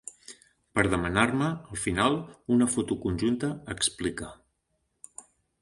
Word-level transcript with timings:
Per 0.77 0.85
demanar-me, 0.93 1.49
al 1.75 1.79
final, 1.83 2.17
una 2.57 2.69
foto 2.77 2.99
conjunta, 3.07 3.53
explica. 3.77 4.35